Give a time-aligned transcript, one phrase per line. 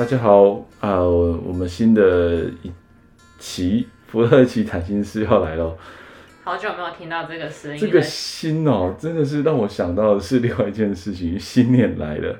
[0.00, 2.72] 大家好啊、呃，我们新的一
[3.38, 5.76] 期福乐奇谈心事要来喽。
[6.42, 7.78] 好久没有听到这个声音。
[7.78, 12.34] 这个心哦，真的是让我想到的是另外一件事情，新年来了。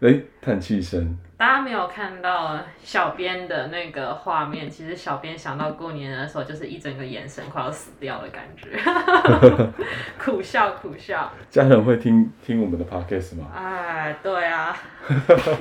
[0.00, 1.16] 哎，叹气声。
[1.36, 8.78] 大家没有看到小编的那个画面，其实小编想到过年的时候，就是一整个眼神快要死掉的感觉，
[10.18, 11.30] 苦笑苦笑。
[11.50, 13.46] 家人会听听我们的 podcast 吗？
[13.54, 14.76] 哎，对啊。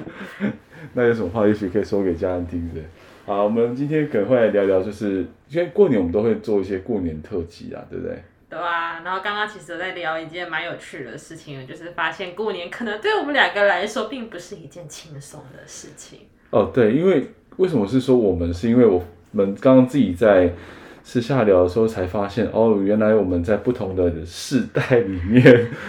[0.93, 2.81] 那有什么话也许可以说给家人听的？
[3.25, 8.21] 好，我们今天可能会来聊聊，就是因为过年我们都会做一些过年特辑啊，对不对？
[8.49, 16.21] 对啊，然后刚刚其实我在聊一件蛮有趣的事情，就是发现过年可能对我们两个来说，并不是一件轻松的事情。
[16.49, 18.51] 哦，对，因为为什么是说我们？
[18.51, 20.51] 是因为我们刚刚自己在
[21.09, 25.41] 私下聊的时候才发现，哦，原来我们在不同的世代里面，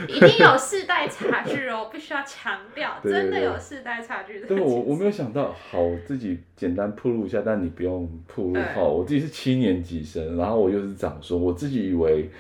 [0.09, 4.47] 一定有世代差距哦，必须要强调， 真的有世代差距的。
[4.47, 8.61] 对，我我没有想到，好，我自己简单铺路一下，但你不用铺路。
[8.75, 12.31] 好，我自己是七年级生，然后我又是长孙，我自己以为。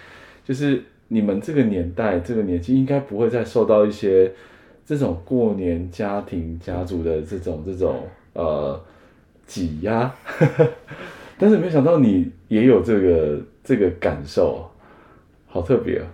[0.42, 4.32] 就是你们这个年代、这个年纪，应该不会再受到一些
[4.86, 8.82] 这种过年家庭家族的这种这种呃
[9.46, 10.10] 挤压，
[11.40, 14.70] 但是没想到你也有这个这个感受，
[15.46, 16.06] 好特别啊！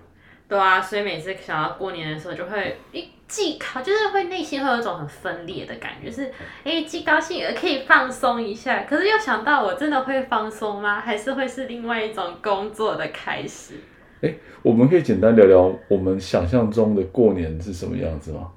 [0.49, 6.31] 对啊，所以每次想到过年的时候，就会一既考，就是会内心会有一种很分裂的感觉，是
[6.63, 11.01] 哎既高兴也可以放松一下，可是又想到我真的会放松吗？
[11.05, 13.75] 还是会是另外一种工作的开始？
[14.23, 18.53] 哎，我们可以简单聊聊我们想象中的过年是什么样子吗？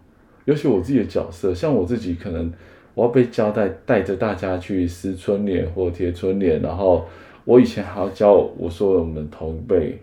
[0.46, 2.52] 尤其我自己的角色，像我自己，可能
[2.94, 7.06] 我要被交代带着大家去撕春联或贴春联，然后
[7.46, 10.02] 我以前还要教我说我们同辈，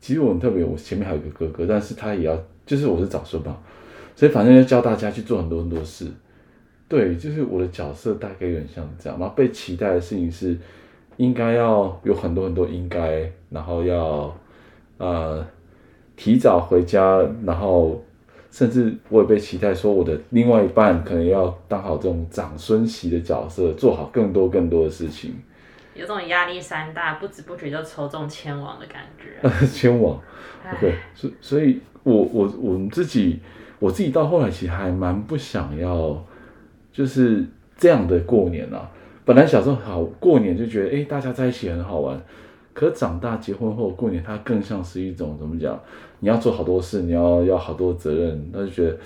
[0.00, 3.56] 其实我很特别，我前面还有一个哥哥，但是他也要，就是我是早孙嘛，
[4.14, 6.06] 所以反正要教大家去做很多很多事。
[6.88, 10.56] 对，就是我的角色大概有点像这样，然后被期待的事情是
[11.16, 14.34] 应该要有很多很多应该，然后要。
[14.98, 15.44] 呃，
[16.14, 18.00] 提早回家，然后
[18.52, 25.34] 甚至我也被期待说，我的另外一半可能要当好这种长孙媳的角色，做好更多更多的事情，
[25.94, 29.48] 有种压力山大，不知不觉就抽中千王的感觉。
[29.66, 30.20] 千王
[30.70, 33.40] ，OK，所所以我，我我我们自己，
[33.78, 36.22] 我自己到后来其实还蛮不想要，
[36.92, 37.46] 就是
[37.78, 38.90] 这样的过年啊。
[39.24, 42.20] 本来小时候好过年就觉得，哎，大家在一起很好玩。
[42.74, 45.78] 可长大结婚后过年，它更像是一种怎么讲？
[46.20, 48.98] 你要做好多事，你要要好多责任，他就觉得，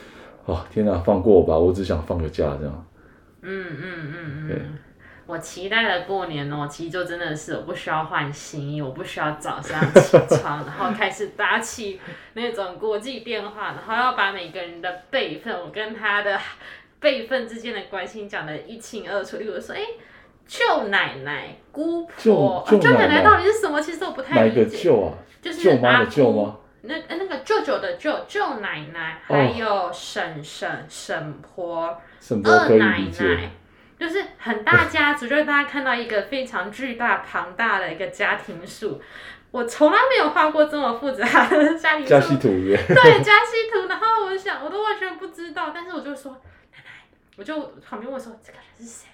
[0.45, 2.87] 哦天哪，放过我吧，我只想放个假这样。
[3.43, 4.79] 嗯嗯嗯嗯。
[5.27, 12.01] 我期待的过年哦，其实就真的是我不需要换新衣，我不需要早上起床，然后开始打起
[12.35, 16.39] 那种国际电话，然后要把每个人的辈分，我跟他的
[17.01, 19.39] 辈分之间的关系讲得一清二楚。
[19.39, 19.81] 例如说，哎。
[20.47, 23.81] 舅奶奶、姑婆，舅奶奶到底是什么？
[23.81, 24.61] 其实我不太理解。
[24.61, 25.15] 哪个舅啊？
[25.43, 26.57] 就是阿舅吗？
[26.83, 32.01] 那那个舅舅的舅，舅奶奶，还有婶婶、婶婆、
[32.45, 33.51] 二奶奶，
[33.99, 39.01] 就是很大家族，就是大家看到一个非常巨大庞大的一个家庭树。
[39.51, 42.11] 我从来没有画过这么复杂的家庭树。
[42.11, 42.43] 家系图。
[42.43, 43.89] 对，家系图。
[43.89, 46.33] 然后我想，我都完全不知道，但是我就说
[46.73, 47.05] 奶奶，
[47.37, 49.09] 我就旁边问说这个人是谁？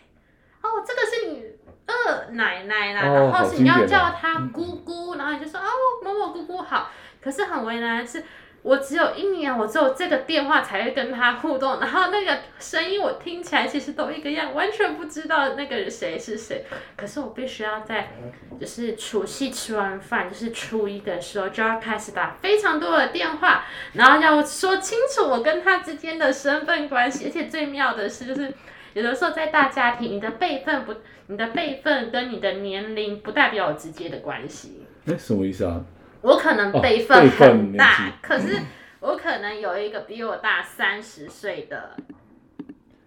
[0.62, 1.44] 哦，这个是你
[1.86, 5.66] 二奶奶啦，然后是你要叫她姑姑，然后你就说哦，
[6.04, 6.90] 某某姑姑好。
[7.20, 8.24] 可是很为难的是，
[8.62, 16.64] 我只有一年，我只有这个电话才会跟她互动，然后那个声音我听起来其实都一个样，完全不知道那个人谁是谁。
[16.96, 18.12] 可是我必须要在
[18.60, 28.52] 就是除夕吃完饭，就是初一的时候就要开始打非常多的电话，然后要说清楚我跟她之间的身份关系，而且最妙的是就是。
[28.94, 30.94] 有的时候在大家庭，你的辈分不，
[31.28, 34.86] 你的辈分跟你的年龄不代表有直接的关系。
[35.06, 35.80] 哎，什么意思啊？
[36.20, 38.56] 我可能辈分很大，哦、可是
[39.00, 41.96] 我可能有一个比我大三十岁的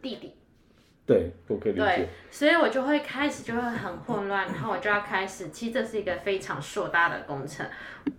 [0.01, 0.33] 弟弟。
[1.05, 1.85] 对，我可以理解。
[1.85, 7.63] 对，所以我就会开始就会很混乱，然后我就要开始，其实这是一个非常硕大的工程。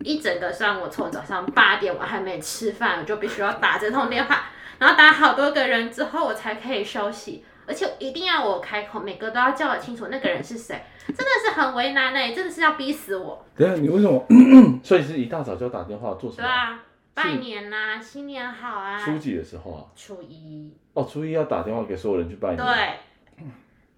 [0.05, 4.45] 一整个上午从早上八点我还没吃饭，我就必须要打这通电话，
[4.79, 7.45] 然后打好多个人之后我才可以休息。
[7.67, 13.45] 而且一定要我开口，每个都要叫得清楚那个人是谁，真的是很为难呢，真的是要逼死我。
[13.57, 14.25] 等下你为什么？
[14.85, 16.47] 所以是一大早就要打电话做什么？
[16.47, 18.97] 对啊，拜年啦，新年好啊。
[18.99, 19.85] 初几的时候啊？
[19.97, 20.73] 初一。
[20.95, 22.57] 哦，初一要打电话给所有人去拜年。
[22.57, 23.45] 对。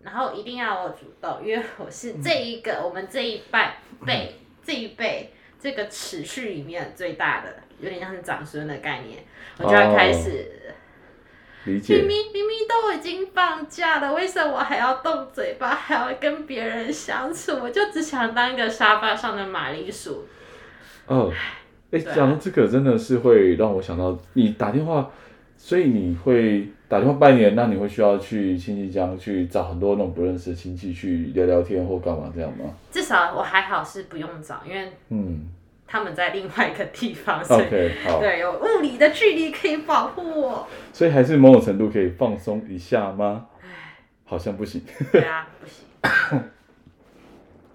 [0.01, 3.61] 然后一定要我主动，因为我是这一个、嗯、我们这一辈
[4.07, 4.35] 辈
[4.65, 9.23] 这一辈这个尺序里面最大的，有点像是长孙的概念，
[9.59, 10.53] 我就要开始。
[10.55, 10.73] 哦
[11.69, 17.53] 明明明明都已经放假了，为什么我还要动嘴巴，还要跟别人相处？
[17.63, 20.25] 我就只想当一个沙发上的马铃薯。
[21.07, 21.33] 哦，
[21.91, 25.11] 哎、欸，讲、啊、到这个，真的是会让我想到你打电话，
[25.57, 32.65] 所以你会打电话拜年，那你会需要去亲戚家去找很多那种不认识的亲戚去聊聊天或干嘛这样吗？
[32.91, 35.49] 至少我还好是不用找，因为嗯。
[35.89, 43.47] 他们在另外一个地方，所以对，有物理的距离可以保护我，所以还是某种程度可以放松一下吗？
[44.25, 44.83] 好像不行。
[45.11, 46.41] 对啊，不行。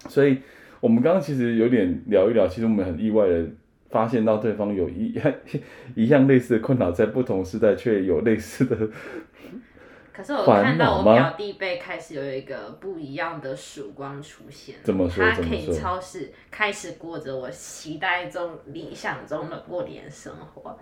[0.08, 0.38] 所以，
[0.78, 3.44] 我们刚刚其实有点聊一聊，其实我们很意外的
[3.90, 5.20] 发现到对方有一
[5.96, 8.88] 一样类似的困扰，在不同时代却有类似的。
[10.14, 15.28] 可是我看到我表弟辈开始有一个不一样的曙光出现，怎么说？
[15.28, 20.78] 他可以超市开始过着我期待中、理想中的过年生活。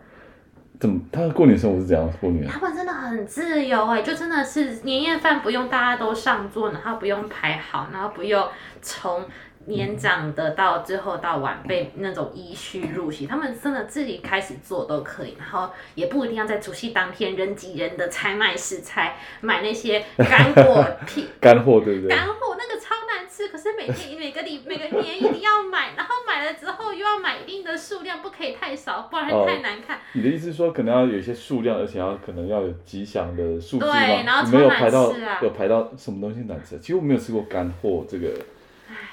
[0.78, 1.00] 怎么？
[1.10, 2.46] 他的过年生活是怎样过年？
[2.46, 8.46] 他们真的很自由哎，就真的是年夜饭不用大家都上桌，然后不用排好，然后不用
[8.80, 9.24] 从。
[9.66, 21.26] 年长的到最后到晚辈那种依序入席，他们真的自己开始做都可以，然后也不一定要在除夕当天人挤人的采买食材，买那些干货品。
[21.40, 22.16] 干货对不对？
[22.16, 29.96] 干货那个超难吃，可是每天每个礼每个年一定要买，然后买了之后又要买一定的数量，不可以太少，不然太难看。
[29.96, 33.92] 哦、你的意思是说可能要有一些数量，而且要可能要有吉祥的数字吗？
[33.92, 34.58] 对，然后超难吃啊。
[34.58, 35.12] 没有排到，
[35.42, 36.78] 有排到什么东西难吃？
[36.78, 38.28] 其实我没有吃过干货这个。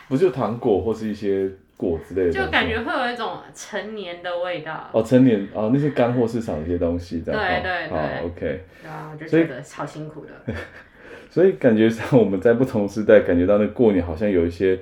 [0.09, 4.89] 不是就糖果或是一些果之类的，就感觉会有一种成年的味道。
[4.91, 7.39] 哦，成年哦，那些干货市场的一些东西，这样。
[7.39, 7.97] 对对对。
[7.97, 8.39] 好，OK。
[8.81, 10.53] 对啊，我就觉得超辛苦的。
[11.29, 14.77] 所以感觉上我们在不同时代感觉到那过年好像有一些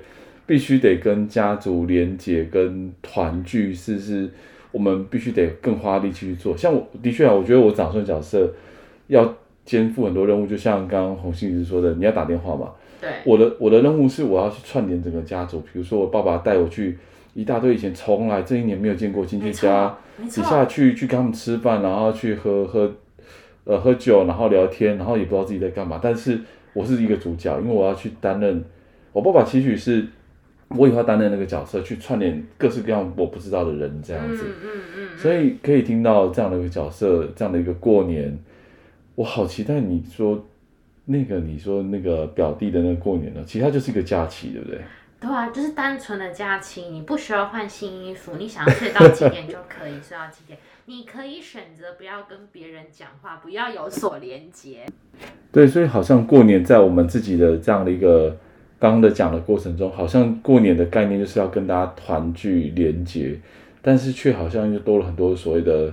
[0.46, 4.30] 必须得跟家族连结跟团聚，是是，
[4.72, 6.56] 我们必须得更花力气去做。
[6.56, 8.50] 像我的确啊，我觉得我长孙角色
[9.08, 9.36] 要
[9.68, 12.70] 肩负很多任务，就像刚刚洪心理师说的，你要打电话嘛。
[12.98, 16.96] 对，我的我的任务是我要去串联整个家族，比如说我爸爸带我去
[17.34, 22.90] 一大堆以前从来这一年没有见过亲戚家，底下去去跟他们吃饭，然后去喝喝
[23.64, 26.00] 呃喝酒，然后聊天，然后也不知道自己在干嘛。
[26.02, 26.40] 但是
[26.72, 28.64] 我是一个主角，因为我要去担任
[29.12, 30.06] 我爸爸期许是，
[30.68, 34.44] 我以后要担任那个角色，去串联各式各样我不知道的人这样子。
[34.44, 35.18] 嗯嗯嗯嗯。
[35.18, 38.36] 所以可以听到这样的一个角色，这样的一个过年，
[39.18, 40.46] 我好期待你说。
[41.10, 44.78] 那个你说那个表弟的那个过年呢，其实它就是一个假期，对不对？
[45.18, 54.84] 对啊，就是单纯的假期，你不需要换新衣服，你想要睡到几点就可以睡到几点，你可以选择不要跟别人讲话，不要有所连接。
[55.50, 58.36] 对，所以好像过年在我们自己的这样的一个
[58.78, 63.40] 刚刚的讲的过程中，好像过年的概念就是要跟大家团聚连接，
[63.80, 65.90] 但是却好像又多了很多所谓的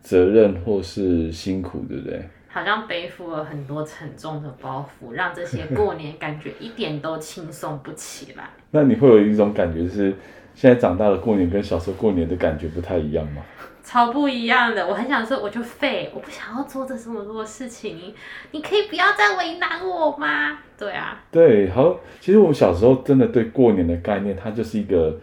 [0.00, 2.22] 责任或是辛苦，对不对？
[2.56, 8.48] 好像背负了很多沉重的包袱，让这些过年感觉一点都轻松不起来。
[8.70, 10.14] 那你会有一种感觉是，
[10.54, 13.42] 现在长大了过年跟小时候过年的感觉不太一样吗？
[13.84, 14.88] 超不一样的。
[14.88, 18.14] 我很想说，我就废，我不想要做这这么多事情，你
[18.52, 20.58] 你可以不要再为难我吗？
[20.78, 21.22] 对啊。
[21.30, 25.14] 对，好，其实我们小时候真的对过年的概念，它就是一个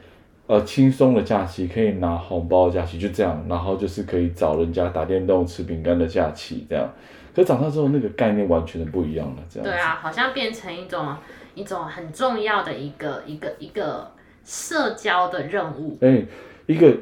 [0.48, 6.90] 呃轻松的假期，可以拿红包的假期，就这样，然后就是可以找人家打电动、吃饼干的假期，这样。
[7.36, 9.68] 可长大之后，那个概念完全的不一样了，这样。
[9.68, 11.16] 对啊，好像变成一种
[11.56, 14.12] 一种很重要的一个一个一个
[14.44, 15.98] 社交的任务。
[16.02, 16.28] 哎、欸，
[16.68, 16.96] 一个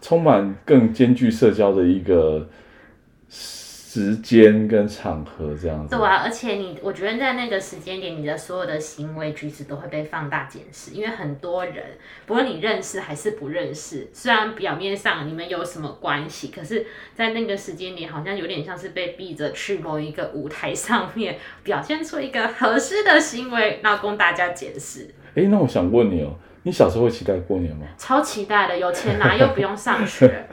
[0.00, 2.48] 充满更兼具社交的一个。
[3.94, 11.76] 时间跟场合这样子，对啊，而且你，我觉得在那个时间点，你的所有的行为举止都会被放大检视，因为很多人，
[12.26, 16.84] 不论你认识还是不认识，虽然表面上你们有什么关系，可是，
[17.14, 25.08] 在那个时间点，好像有点像是被逼着去某一个舞台上面，表现出一个合适的行为，然后供大家检视。
[25.36, 26.34] 哎、欸，那我想问你哦。
[26.64, 27.86] 你小时候会期待过年吗？
[27.96, 30.46] 超期待的，有钱拿 又不用上学，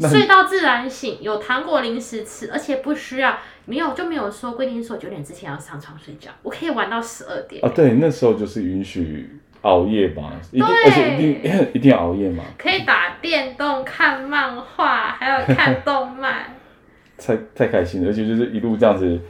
[0.00, 7.62] 睡到自然醒，有糖果零食吃，而且不需要没有就没有说规定说九点之前要上床睡觉，我可以玩到十二点。
[7.64, 16.56] 啊，对，那时候就是允许熬夜吧，一定而且一定 一定要熬夜嘛，可以打电动、看漫画，还有看动漫，
[17.18, 19.20] 太太开心了，而且就是一路这样子。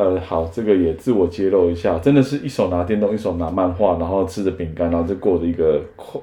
[0.00, 5.78] 呃，好，这个也自我揭露一下，真的是一手拿电动，一手拿漫画，然后吃着饼干，然后就过着一个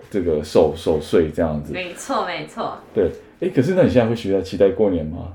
[0.09, 1.73] 这个守守岁这样子。
[1.73, 2.75] 没错，没错。
[2.91, 5.27] 对，哎，可是那你现在会学在期待过年吗？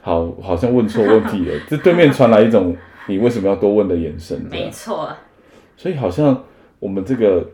[0.00, 1.60] 好，好像问错问题了。
[1.68, 2.76] 这对面传来一种
[3.08, 4.40] 你为什么要多问的眼神。
[4.48, 5.12] 没错。
[5.76, 6.44] 所以好像
[6.78, 7.44] 我们这个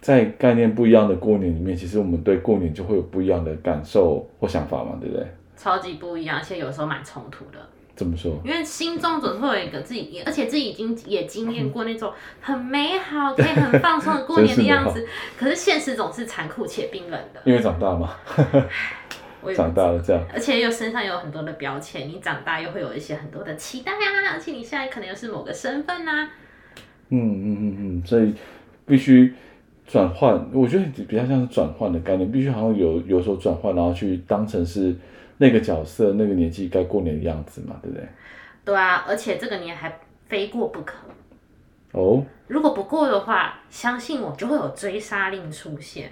[0.00, 5.26] 在概念不一样的过年里面，其实我们对过年就会有不一样的感受或想法嘛，对不对？
[5.58, 7.58] 超级不一样，而且有时候蛮冲突的。
[7.96, 8.40] 怎么说？
[8.44, 14.98] 因为心中总会有一个自己，而且自己已经也经验过那种很美好、可以很放松的过年的样子。
[15.06, 15.08] 是
[15.38, 17.40] 可是现实总是残酷且冰冷的。
[17.44, 18.10] 因为长大嘛，
[19.54, 20.20] 长大了这样。
[20.32, 26.30] 而且又身上有很多的标签，你长大又会有一些很多的期待啊，而且你现在可能又是某个身份啊。
[27.10, 28.34] 嗯嗯嗯嗯，所以
[28.84, 29.32] 必须
[29.86, 30.44] 转换。
[30.52, 34.96] 我觉得比较像是转换的概念，必须好像有有所转换，然后去当成是。
[35.38, 38.06] 那个角色，那个年纪该过年的样子嘛，对不对？
[38.64, 39.92] 对啊，而且这个年还
[40.28, 40.96] 非过不可。
[41.92, 42.24] 哦。
[42.46, 46.10] 如果不过的话，相信我就会有追杀令出现。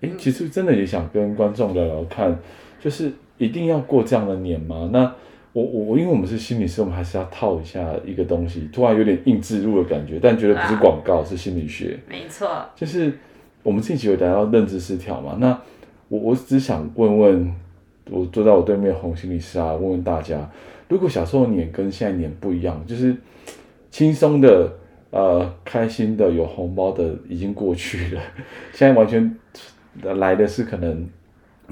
[0.00, 2.36] 哎，其实真的也想跟观众聊聊看，
[2.80, 4.90] 就是一定要过这样的年吗？
[4.92, 5.00] 那
[5.52, 11.98] 我我我，因为我们是心理师，我们还是要套一下一个东西，突然有点硬植入的感觉，但觉得不是广告，啊、是心理学。
[12.08, 12.64] 没错。
[12.76, 13.18] 就是
[13.62, 15.36] 我们这期有谈到认知失调嘛？
[15.40, 15.60] 那
[16.08, 17.54] 我我只想问问。
[18.10, 20.50] 我坐在我对面，红心理师啊，问问大家，
[20.88, 23.16] 如果小时候年跟现在年不一样，就是
[23.90, 24.72] 轻松的、
[25.10, 28.22] 呃，开心的、有红包的已经过去了，
[28.72, 29.36] 现在完全
[30.02, 31.08] 来的是可能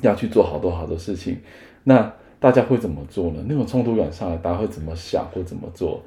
[0.03, 1.39] 要去做好多好多事情，
[1.85, 3.45] 那大家会怎么做呢？
[3.49, 6.03] 那种冲突感上来，大家会怎么想或怎么做？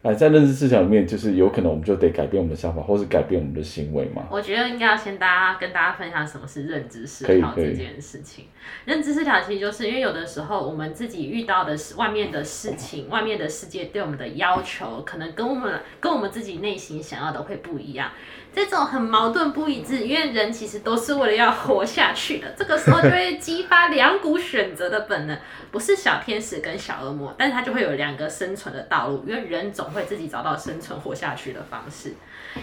[0.00, 4.28] 哎，在认知思想里面，就是有可能我们就得改变我们的想法，或是改变我们的行为嘛。
[4.30, 8.44] 我觉得应该要先大家跟大家分享什么是认知失调这件事情。
[8.84, 18.12] 认知失调其实就是因为有的时候我们自己遇到的是外面的事情，外面的世界对我们的要求，可能跟我们跟我们自己内心想要的会不一样。
[18.54, 25.38] 这种很矛盾不一致，因为人其实都是为了要活下去的，这个时候就会激发两股选择的本能，
[25.70, 32.14] 不是小天使跟小恶魔，但是它就会有两个生存的道路，因为人总会自己找到生存活下去的方式。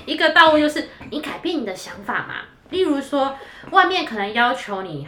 [0.05, 2.35] 一个道路就是你改变你的想法嘛，
[2.71, 3.37] 例如说
[3.71, 5.07] 外面可能要求你，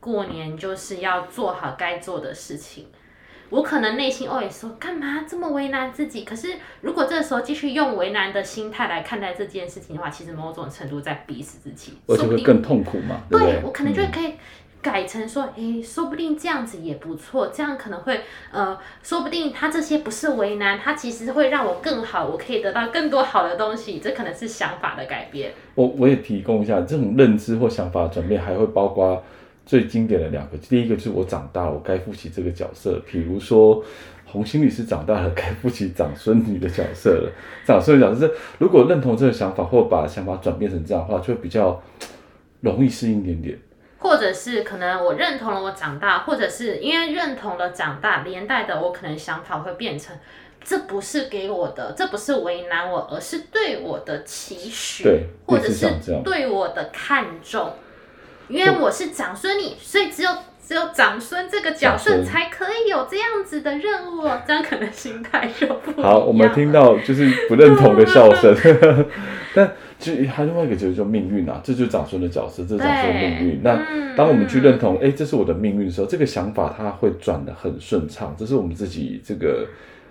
[0.00, 2.88] 过年就是要做好该做的事情。
[3.50, 6.24] 我可能内心哦也说，干嘛这么为难自己？
[6.24, 13.22] 可是如果这时候继续用为难的心态来看待这件事情的话，其实某种程度在逼死自己，而且会更痛苦嘛。
[13.30, 14.34] 对，对，对，我可能就可以
[14.82, 25.52] 改成说，诶、说不定这样子也不错，这样可能会呃，说不定他这些不是为难，他其实会让我更好，我可以得到更多好的东西，这可能是想法的改变。
[25.74, 29.22] 我我也提供一下，这种认知或想法转变还会包括。
[29.66, 33.00] 最经典的两个，第一个就是我长大了，我该负起这个角色。
[33.10, 33.82] 比如说，
[34.26, 37.32] 红心律师长大了，该负起长孙女的角色了。
[37.64, 41.82] 长孙女角色是，如果认同这个想法，或把想法转变成这样的话，就会比较
[42.60, 43.58] 容易适应一点点。
[43.98, 50.14] 或者是可能我认同了我长大，或者是因为认同了长大，连带的我可能想法会变成，
[50.62, 55.88] 这不是给我的，这不是为难我，而是对我的期许，对，或者是
[56.22, 57.72] 对我的看重。
[58.48, 60.30] 因为我是长孙女，所以只有
[60.62, 66.10] 只有长孙这个角色才可以有这样子的任务哦，这样可能心态就不一样。
[66.10, 68.54] 好，我们听到就是不认同的笑声，
[69.54, 73.60] 但其实还有另外一个就是说命运啊，这就是长孙的角色，这是长孙的命运。
[73.62, 73.78] 那
[74.16, 79.66] 当我们去认同，哎、嗯，这是我的命运的时候，这个想法它会转得很顺畅，这是我们自己这个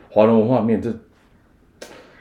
[0.10, 0.92] 华人文化面这。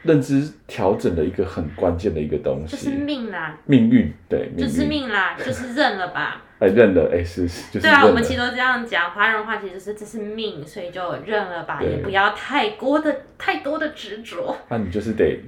[0.02, 6.42] 认知调整的一个很关键的一个东西，就是命啦，命运对，就是命啦，就是认了吧。
[6.62, 7.80] 哎，认了，哎，是是，就是。
[7.80, 14.56] 对啊，我们其实都这样讲，华人话其实是这是命，所以就认了吧，也不要太过的太多的执着。
[14.68, 15.40] 那你就是得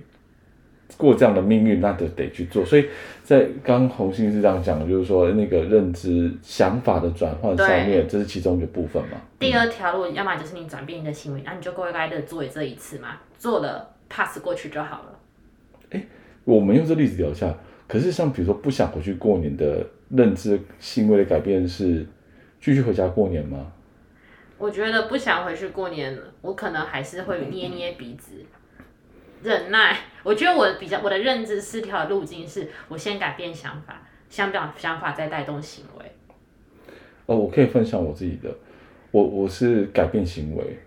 [0.97, 2.65] 过这样的命运，那得得去做。
[2.65, 2.89] 所以
[3.23, 9.17] 在刚红星是这样讲的，就是说那个认知想法的转换上面，这是其中一个部分嘛。
[9.39, 13.94] 第二条路，要么就是你转变你的行为，那你就乖乖的做这一次嘛，做了。
[14.15, 15.19] Pass 过去就好了。
[15.91, 16.05] 哎，
[16.45, 17.53] 我们用这例子聊一下。
[17.89, 22.07] 可是像比如说不想回去过年的认知行为的改变是
[22.61, 23.73] 继续回家过年吗？
[24.57, 28.37] 我觉得不想回去过年，我可能还是会捏捏鼻子，
[29.43, 29.99] 忍耐。
[30.23, 36.05] 我觉得我比较我的认知失调的路径是我先改变想法，想表想法再带动行为。
[37.27, 38.55] 哦，我可以分享我自己的，
[39.11, 40.79] 我我是改变行为。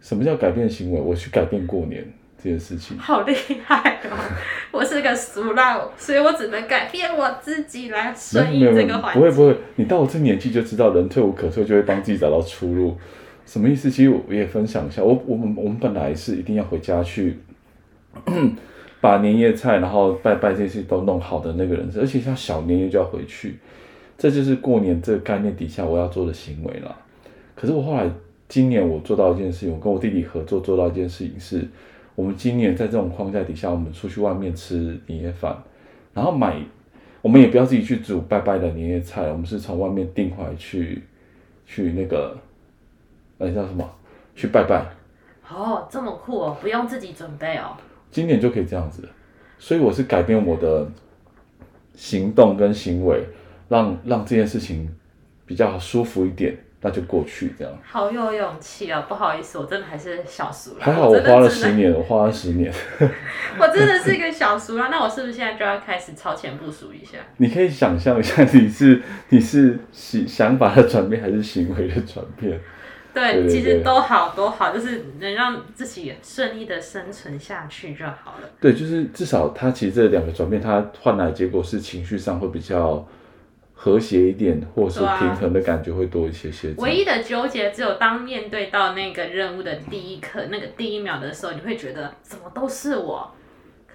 [0.00, 1.00] 什么叫改变行为？
[1.00, 2.06] 我去改变过年。
[2.42, 4.16] 这件事情好厉害哦！
[4.70, 9.20] 我是个俗佬，所以我只能改变我自己来顺应这个环境。
[9.20, 12.96] 不会不会，你到我这年纪就知道，人退无可退，就会帮自己找到出路。
[13.46, 13.90] 什么意思？
[13.90, 17.38] 其实我也分享一下，我我们我们本来是一定要回家去
[19.00, 23.56] 把年夜菜，然后拜拜这些都弄好的那个人，而且像小年夜就要回去，
[24.18, 26.96] 这就是过年这个概念底下我要做的行为了。
[27.54, 28.10] 可是我后来
[28.48, 31.64] 今年我做到一件事情，我跟我弟弟合作做到一件事情是，
[32.16, 35.56] 我们今年在这种框架底下，我们出去外面吃年夜饭，
[36.12, 36.60] 然后买，
[37.22, 41.04] 我们也不要自己去煮拜拜的年夜菜，我们是从外面订回来去
[41.64, 42.36] 去那个。
[43.38, 43.86] 那叫什么？
[44.34, 44.82] 去拜拜。
[45.46, 47.76] 哦，这么酷哦，不用自己准备哦。
[48.10, 49.06] 今年就可以这样子，
[49.58, 50.90] 所以我是改变我的
[51.94, 53.22] 行动跟行为，
[53.68, 54.90] 让让这件事情
[55.44, 56.56] 比较舒服一点，
[56.86, 57.78] 那就过去这样。
[57.84, 59.04] 好有勇气啊！
[59.08, 60.76] 不好意思，我真的还是小熟了。
[60.78, 62.72] 还好我花了十年，我花了十年。
[63.58, 67.18] 我真的是一个小熟了，那我是不是现在就要开始超前部署一下？
[67.38, 72.60] 你可以想象一下，你是你是想想法的转变，还是行为的转变？
[73.12, 78.48] 对，对对对，其实都好，都好，就是能让自己顺利的生存下去就好了。
[78.60, 83.04] 对，就是至少他其实这两个转变，他换来的结果是情绪上会比较
[83.86, 86.74] 和谐一点，或是平衡的感觉会多一些些。
[86.78, 93.32] 唯一的纠结只有当面对到那个任务的第一刻，那个第一秒的时候，你会觉得怎么都是我。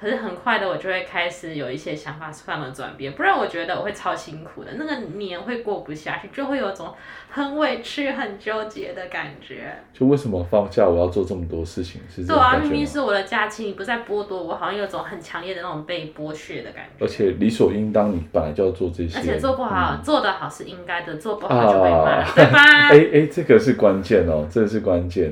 [0.02, 6.92] 可是很快的，我就会开始有一些想法上的转变，不然我觉得我会超辛苦的，那个年会过不下去，就会有种
[7.30, 9.72] 很委屈、很纠结的感觉。
[9.94, 12.02] 就为什么放假我要做这么多事情？
[12.10, 17.06] 是这对啊，明明是我的假期，你不再剥夺我，好像有种很强烈的那种被剥削的感觉。
[17.06, 19.20] 而且理所应当，你本来就要做这些。
[19.20, 22.88] 而且做不好，嗯、做得好是应该的，做不好就被骂，啊、对吧？
[22.90, 25.32] 哎哎，这个是关键哦，这个是关键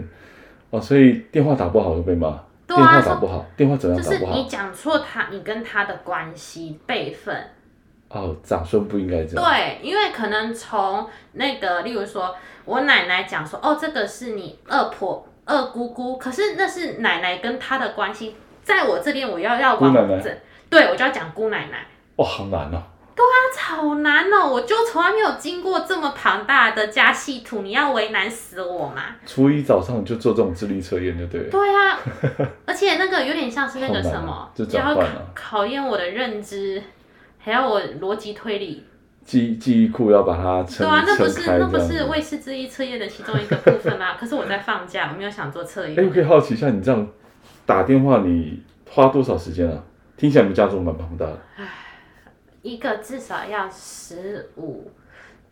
[0.70, 2.40] 哦，所以电话打不好就被骂。
[2.76, 4.20] 电话打不好，电话怎样打不好？
[4.20, 7.36] 就是你讲错他，你跟他的关系辈分。
[8.10, 9.46] 哦，长孙不应该这样。
[9.46, 12.36] 对，因为可能从那个，例如说，
[12.66, 20.36] 我奶奶讲说，哦，这个是你二婆、二姑姑，可是那是奶奶跟她的关系，在我这边我要要往这，
[20.70, 21.86] 对，我就要讲姑奶奶。
[22.16, 22.82] 哇、哦，好难哦。
[23.20, 23.36] 对啊，
[23.78, 24.48] 好难哦！
[24.50, 29.04] 我就从来没有经过这么庞大的家系图，你要为难死我吗？
[29.26, 31.50] 初一早上就做这种智力测验就对了。
[31.50, 32.00] 对啊，
[32.66, 34.98] 而且那个有点像是那个什么，要
[35.36, 36.82] 考验我的认知，
[37.40, 38.86] 还要我逻辑推理。
[39.26, 40.88] 记记忆库要把它撑。
[40.88, 44.16] 对啊，那不是那不是卫氏智力测验的其中一个部分吗？
[44.18, 46.00] 可是我在放假，我没有想做测验。
[46.00, 47.06] 哎，我可以好奇一下，你这样
[47.66, 49.78] 打电话，你花多少时间啊？
[50.16, 51.40] 听起来你们家族蛮庞大的。
[52.70, 54.92] 一个至少要十五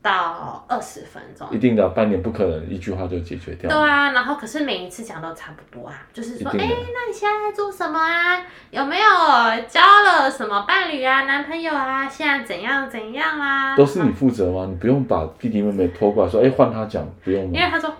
[0.01, 3.69] 到二十分钟，一定的，半年不可能一句话就解决掉。
[3.69, 8.41] 对啊，然后可是每一次讲都差不多啊，就是说，哎、欸，那你现在在做什么啊？
[8.71, 9.09] 有没有
[9.67, 12.07] 交了什么伴侣啊、男朋友啊？
[12.07, 13.75] 现在怎样怎样啦、啊？
[13.75, 14.67] 都是你负责吗？
[14.69, 17.45] 你不用把弟弟妹妹拖过来说，哎、欸，换他讲，不用。
[17.45, 17.91] 因为他说。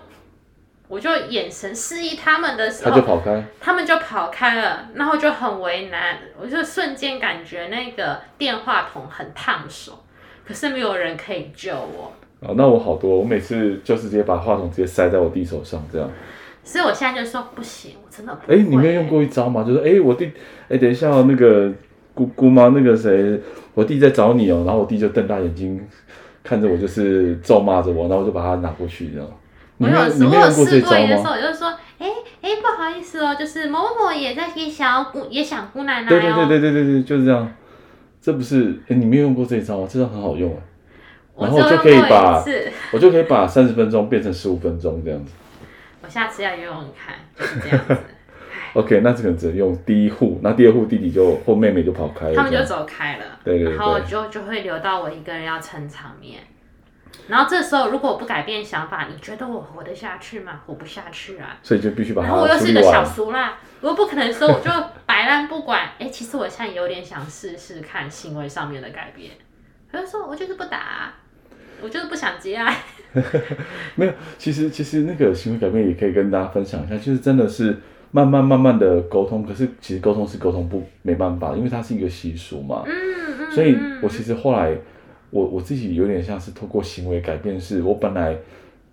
[0.88, 9.92] 我就眼神示意他们的时候，他就跑开，他们就跑开了，然后就很为难，我就瞬间感觉那个电话筒很烫手，
[10.46, 12.12] 可是没有人可以救我。
[12.40, 16.08] 哦，那我好多，我每次就是直接把话筒直接塞在我弟手上，这样。
[16.64, 18.52] 所以我现在就说不行，我真的不。
[18.52, 19.64] 哎、欸，你没有用过一招吗？
[19.64, 20.26] 就是哎、欸，我弟，
[20.68, 21.72] 哎、欸，等一下、喔、那个
[22.14, 23.38] 姑姑妈，那个谁，
[23.74, 25.86] 我弟在找你哦、喔，然后我弟就瞪大眼睛
[26.42, 29.28] 看着我，就是咒骂着我，然后我就把他拿过去，这样。
[29.78, 32.10] 我有，我有试过一个时候，我就说，哎、欸、
[32.42, 36.08] 哎、欸，不好意思哦，就是某某也在也想要姑也想姑奶奶哦。
[36.08, 37.52] 对对对对对对对，就是这样。
[38.20, 39.86] 这不是，哎、欸，你没有用过这一招吗？
[39.88, 40.60] 这招很好用啊。
[41.40, 42.44] 然后就可以把，
[42.92, 45.32] 我就可以把三十分钟变成十五分钟这样子。
[46.02, 47.96] 我下次要用用看，就是这样子。
[48.74, 53.24] OK，那这个只能用第一户，那第二户弟弟就或妹妹就跑开了，他们就走开了。
[53.44, 56.40] 对对对，然后就就会留到我一个人要撑场面。
[57.26, 60.60] 然后这时候，如果我不改变想法，你觉得我活得下去吗？
[60.64, 61.58] 活不下去啊！
[61.62, 62.28] 所以就必须把它。
[62.28, 64.70] 然后我又是一个小俗啦，我不可能说我就
[65.04, 65.90] 摆烂不管。
[65.98, 69.32] 哎，其实我现在有点想试试看行为上面的改变。
[69.92, 71.12] 我就说，我就是不打，
[71.82, 72.74] 我就是不想接啊。
[73.94, 77.76] 没有，其实其实那个行为改变也可以跟大家分享一下，就是真的是
[78.10, 79.44] 慢慢慢慢的沟通。
[79.44, 82.84] 可是其实沟通是沟通不没办法，因为它是一个习俗嘛。
[82.86, 82.92] 嗯
[83.40, 83.50] 嗯。
[83.50, 84.74] 所以我其实后来。
[85.30, 88.36] 我我自己有点像是透过行为改变，是我本来，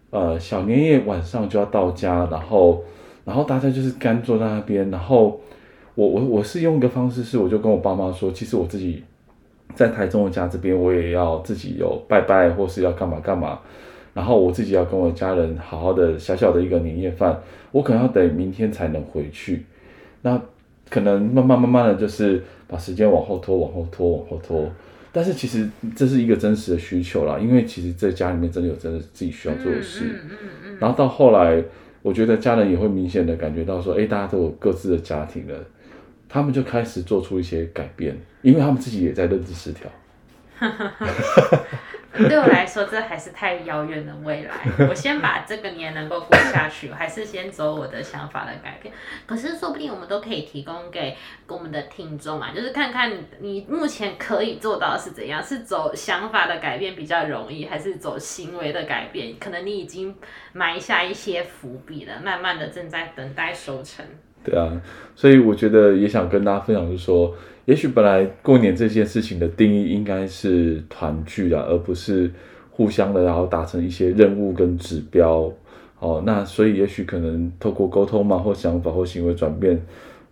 [0.09, 2.83] 呃，小年夜晚上就要到家，然后，
[3.23, 5.39] 然后大家就是干坐在那边，然后
[5.95, 9.03] 我我我是用一个方式是，我就跟我爸妈说，其实我自己
[9.73, 13.59] 在台中的家这边，我也要自己有拜拜，或是要干嘛干嘛，
[14.13, 17.39] 然后我自己要跟我家人好好的小小的一个年夜饭，
[17.71, 19.63] 我可能要等明天才能回去，
[20.21, 20.41] 那
[20.89, 24.69] 可能慢慢慢慢的就是把时间往后拖，往后拖，往后拖。
[25.15, 30.03] 但是其实这是一个真实的需求啦，因为其实在家里面真的有真的自己需要做的事。
[30.03, 31.63] 嗯嗯嗯嗯、然后到后来，
[32.01, 35.55] 我觉得家人也会明显的感觉到说，哎，大家都有各自的家庭了，
[36.27, 39.89] 他们就开始做出一些改变，因为他们自己也在认知失调。
[42.29, 44.53] 对我来说，这还是太遥远的未来。
[44.87, 48.93] 我先把这个年能够过下去，还是先走我的想法的改变。
[49.25, 51.15] 可是说不定我们都可以提供给
[51.47, 59.35] 我们的听众啊，就是看看你你目前可以做到是怎样，是走想法的改变比较容易，还是走行为的改变？
[59.39, 60.15] 可能你已经
[60.53, 64.05] 埋下一些伏笔了，慢慢的正在等待收成。
[64.43, 64.71] 对啊，
[65.15, 67.35] 所以我觉得也想跟大家分享，就是说。
[67.65, 72.31] 也许本来过年这件事情的定义应该是团聚啊，而不是
[72.69, 75.51] 互相的然后达成一些任务跟指标。
[75.97, 79.81] 哦，那所以也许可能透过沟通嘛，或想法或行为转变，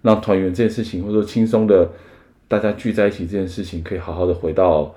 [0.02, 1.90] 让团圆这件事情，或者说轻松的
[2.48, 4.94] 大家聚在一起这件事情，可以好好的回到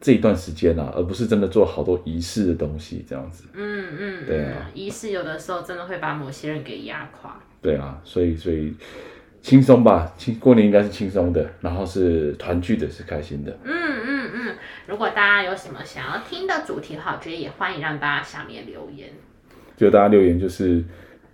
[0.00, 3.44] 这一段时间啊，而不是真的做好多仪式的东西这样子。
[3.54, 7.40] 嗯嗯，对啊，仪式有的时候真的会把某些人给压垮。
[7.62, 8.74] 对啊，所以所以。
[9.42, 13.56] 轻松吧，轻过年应该是轻松的，然后是团聚的，是开心的。
[13.64, 13.72] 嗯
[14.06, 19.08] 嗯嗯，如果大家有什么想要听的主题的话，我觉得也欢迎让大家下面留言。
[19.76, 20.84] 就大家留言就是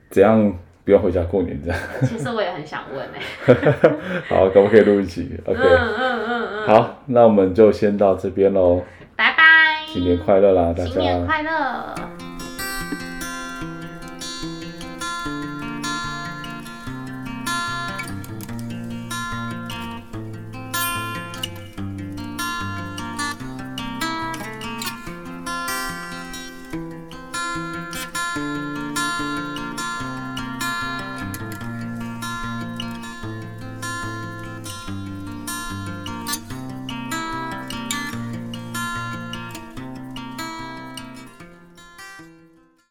[0.09, 1.79] 怎样不用回家过年这样。
[2.07, 3.93] 其实我也很想问哎、欸。
[4.31, 5.59] 好，可不可以录一集？OK。
[5.61, 6.69] 嗯嗯嗯嗯。
[6.69, 8.85] 好，那我们就先到这边喽。
[9.17, 9.85] 拜拜。
[9.87, 10.91] 新年快乐啦，大家。
[10.91, 12.26] 新年快乐。